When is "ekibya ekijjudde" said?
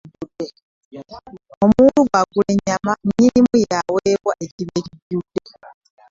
4.45-5.43